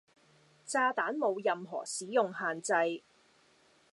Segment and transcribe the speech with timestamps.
[0.65, 3.03] 炸彈冇任何使用限制